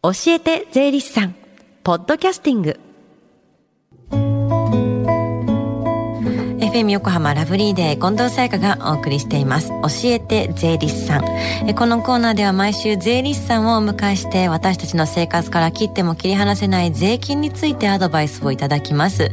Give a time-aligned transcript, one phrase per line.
[0.00, 1.34] 教えて税理士さん。
[1.82, 2.78] ポッドキャスティング。
[6.78, 9.70] FM 横浜ラブリーデー近藤沙耶香がお送りしています。
[9.70, 11.24] 教えて税理士さん。
[11.66, 19.32] えこのコーナーでは毎週税理士さんをお迎えして私たちの生活から切っても切り離せない税金についてアドバイスをいただきます。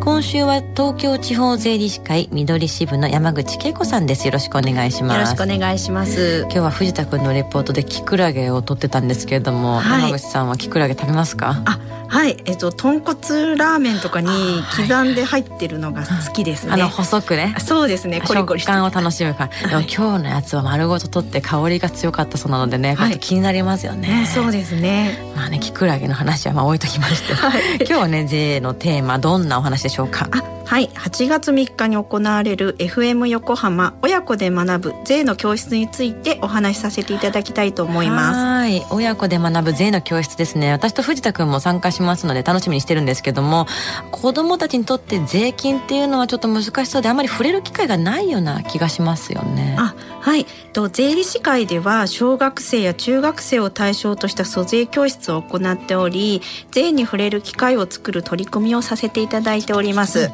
[0.00, 4.26] 今週は東京地方税理士会緑支部の山口恵子さんです。
[4.26, 5.18] よろしくお願いします。
[5.18, 6.44] よろしくお願いします。
[6.44, 11.60] 今日は藤田君のレポートでキクラゲを取ってたんですけれども、はい、山口さんはキクラゲ食べますか？
[11.66, 12.38] あはい。
[12.46, 14.28] えっと豚骨ラーメンとかに
[14.76, 17.54] 刻んで入ってるのが好きですね、あの細くね。
[17.58, 18.20] そうですね。
[18.20, 19.50] コリコリ食感を楽しむか。
[19.62, 25.18] ら、でも今日のやつは丸ごと取って香りが強かったそうなのでね、はい、気になりますよね、そうですね。
[25.36, 30.28] まあねキクラゲの話はまあ置いときまして、はい、今日はね税のテーマどんなお話でしょうか。
[30.30, 30.88] あはい。
[30.88, 38.38] 8月3日に行われる FM 横浜親子で学ぶ税の教室についてお話しさせていただきたいと思います。
[38.38, 38.84] はい。
[38.90, 40.72] 親子で学ぶ税の教室ですね。
[40.72, 43.66] 私と藤田君も参加しますので楽しみにしてるんですけども
[44.10, 49.76] 子供たちにとって税金っていうのはちょっと難しそうであまり触れる機会がないような気がしますよね。
[49.78, 49.94] あ
[50.26, 50.44] はい。
[50.72, 60.30] と税理士会では小学生や中学生を対象とした租税教室を行っており税に触れる機会を作る取り組みをさせていただいております、うんうん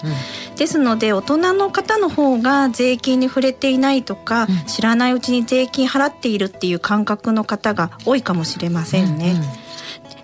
[0.56, 9.32] ですので大人の方の方が税金に触れていないとか、うん、知らないうちに税金払っているっていう感覚の方が多いかもしれませんね。
[9.32, 9.61] うんうん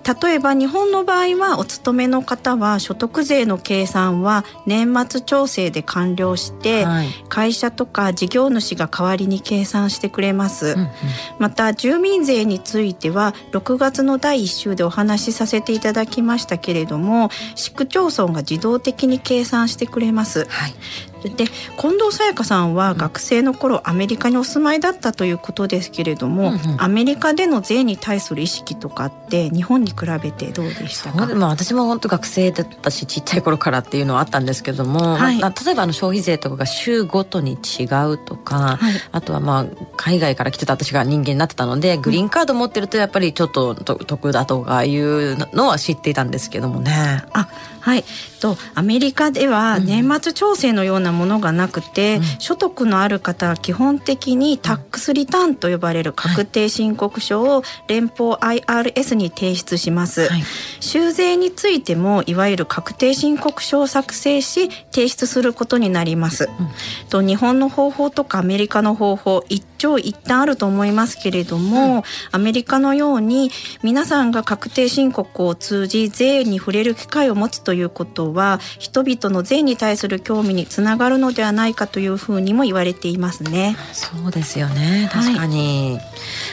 [0.09, 10.89] 例えば日本の場合はお勤めの方は所得税の計算は年末調整で完了して、はい、会社とか事業主が代わりに計算してくれます、うんうん、
[11.39, 20.75] また住民税については6月の第1週でお話しさせていただきましたけれども市区町村が自動的に計算してくれます、はい、
[21.23, 31.27] で近藤沙耶香さんは学生の頃アメリカにお住まいだったということですけれども、うんうん、アメリカでの税に対する意識とかって日本に比べてどうでしたか？
[31.35, 39.67] まあ、私も本当学生だったしちっちゃい頃からっていうのはあったんですけども、はい、まあ、例えばあの消費税とかが州ごとに違うとか、はい、あとはまあ
[39.97, 47.25] 海外から来てた私が人間になってたのでグリーンカード持ってるとやっぱりちょっと得だとかいうのは知っていたんですけどもね。
[47.33, 47.49] あ
[47.89, 48.05] はい。
[48.39, 60.43] とアメリカでは年末調整のようなものがなくて、うん、所得のある方は基本的にタックスリターンと呼ばれる確定申告書を連邦 IRS に提出します、はい、
[60.81, 72.03] 修税についてもいわゆる確定申告書を作成し提出することになります、うん、と日本の方法とかアメリカの方法一長一短あると思いますけれども、うん、
[72.33, 73.51] アメリカのように
[73.83, 83.77] 皆さんが確定申告を通じ税に触れる機会を持つということは人々の税に対する興味につながるのではないかというふうにも言われていますね。
[83.93, 85.09] そうですよね。
[85.13, 86.03] 確かに、はい、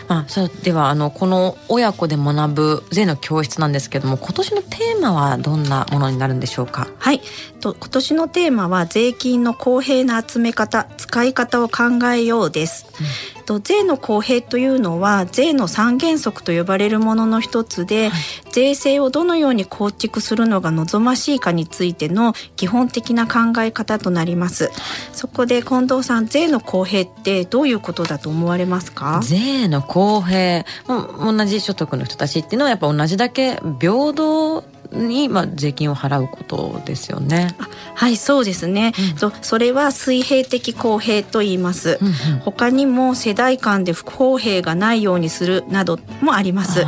[0.07, 6.87] まあ、そうではあのこの親子で学ぶ税の教室なんですけども今年のテーマはどんなものになるんでしょうか？
[6.99, 7.21] はい。
[7.59, 11.83] と今年のテーマは税金の公平な集め方使い方を考
[12.13, 13.05] えようです、うん
[13.45, 18.21] と税の公平というのは税の三原則と呼ばれるものの一つで、はい、
[18.51, 24.71] 税制をどのように構築するのが望ましいかについての基本的な考え方となります。
[25.13, 29.21] そこで近藤さん税の公平ってどういうことだと思われますか？
[29.23, 30.65] 税の公平。
[30.87, 34.63] 同じ所得の人たちっていうのはやっぱ同じだけ平等
[34.95, 37.55] に、まあ、税金を払うことですよね。
[37.93, 46.85] はいそうですね、うん、それは水平的公平と言います、うんうん、他にも世代間で不公平がないようにするなどもあります。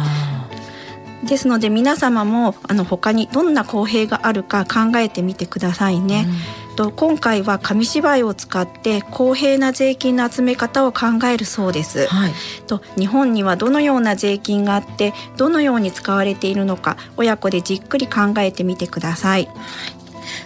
[1.23, 6.25] ですので皆様もあの他にどんな公平があるか考えてみてくださいね、
[6.61, 12.07] うんと今回は紙芝居を使って公平な税金の集め方を考えるそうです。
[12.07, 12.33] はい、
[12.67, 19.49] と日本にはどのような税金があってどのように使われているのか親子でじっくり考えてみてください。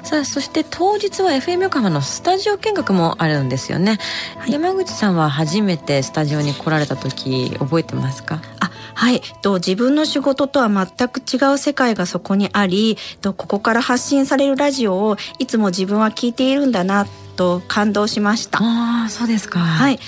[0.04, 3.98] さあそして当日は FM 横浜のスタジオ見学もあるんですよね、
[4.38, 8.42] はい、山口さんは初めてスタジオに来られた時覚えてますか？
[8.60, 8.61] あ
[9.02, 9.22] はい。
[9.42, 18.60] と自分の仕事とは全く違う世界がそこにありとここから発信されるラジオをいつも自分は聞いているんだなと感動しました。
[18.62, 19.58] ああそうですか。
[19.58, 20.00] はい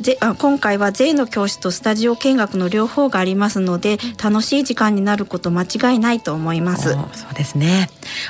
[0.00, 6.92] ぜあ今回は税の教室とスタジオ見学の両方がありますので楽しい時間になること間違いないと思います。
[6.92, 7.88] そうですね。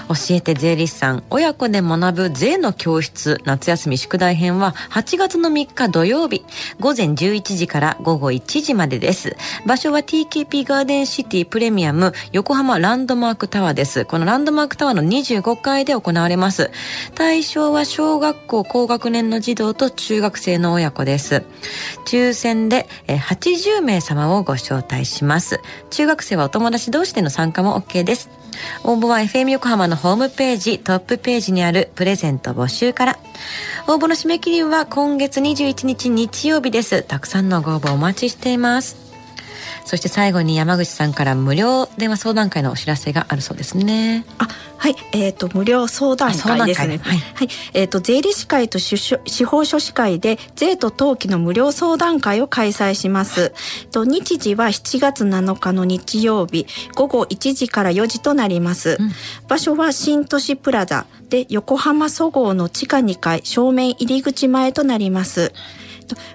[0.09, 6.45] 教えて税理士さん親子で学ぶ税の教室夏休み宿題編は8月の3日土曜日
[6.81, 9.37] 午前11時から午後1時までです。
[9.67, 14.05] 場所は TKP ガーデンシティプレミアム横浜ランドマークタワーです。
[14.05, 16.71] このランドマークタワーの25階で行われます。
[17.15, 21.45] 対象は小学校高学年の児童と中学生の親子です
[22.07, 25.61] 抽選で80名様をご招待します。
[25.91, 28.31] 中学生はお友達同士での参加も OK です。
[28.85, 33.19] 応募は FM 横浜のホームページ、トップページにあるプレゼント募集から。
[33.87, 37.03] 応募の締め切りは今月21日日曜日です。
[37.03, 39.06] たくさんのご応募お待ちしています。
[39.87, 44.27] そして最後に山口さんから無料電話相談会のお知らせがあるそうですね。
[44.39, 44.49] あ、
[44.79, 46.99] はい、えっ、ー、と無料相談会ですね。
[46.99, 53.53] はい、はい、えっ、ー、と税理士会と司法書士会で税と登記の無料相談会を開催します。
[53.93, 56.67] と日時は7月7日の日曜日
[56.97, 58.97] 午後1時から4時となります。
[58.99, 59.13] うん、
[59.47, 65.53] 場所は新都市プラザで横浜そごうの地下2階正面入り口前となります。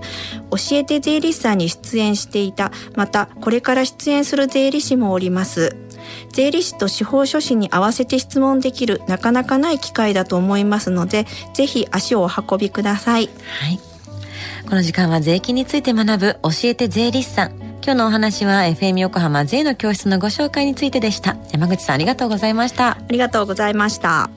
[0.50, 5.76] 教えて税理士さんに出演していた、またこれから出演する税理士もおります。
[6.32, 13.28] 税理士と司法書士に合わせて質問できるなかなかない機会だと思いますので、ぜひ足をお運びください。
[13.60, 13.89] はい。
[14.68, 17.50] この時間は税金について学ぶ教えて税理士さん。
[17.82, 21.36] 今日のお話は FM 横浜税の教室のご紹介についてでした。
[21.50, 22.90] 山口さんありがとうございました。
[22.90, 24.30] ありがとうございました。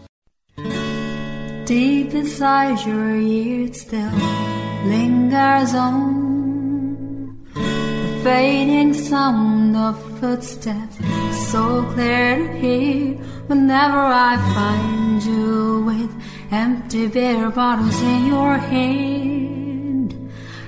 [1.65, 4.09] Deep inside your ears still
[4.85, 10.97] lingers on The fading sound of footsteps
[11.51, 13.17] So clear to hear
[13.47, 16.11] Whenever I find you with
[16.51, 19.62] Empty beer bottles in your hand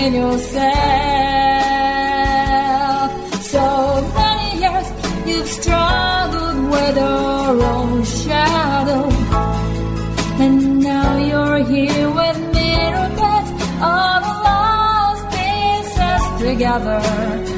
[0.00, 0.72] in yourself.
[3.54, 3.64] So
[4.14, 4.88] many years
[5.26, 9.04] you've struggled with your own shadow,
[10.42, 13.50] and now you're here with mirror beds,
[13.80, 17.51] all the lost pieces together.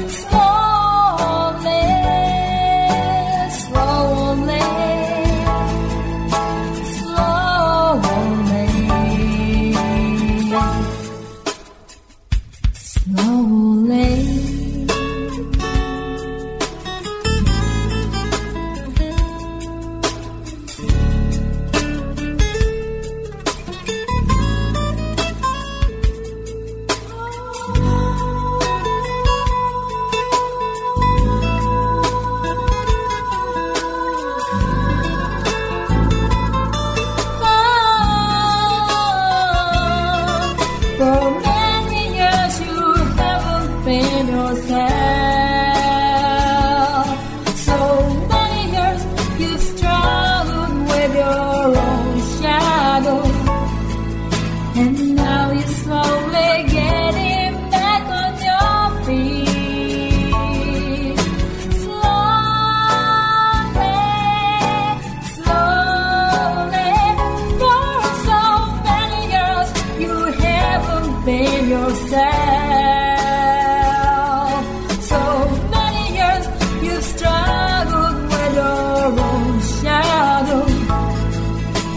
[79.81, 80.65] shadow,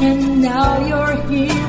[0.00, 1.67] and now you're here.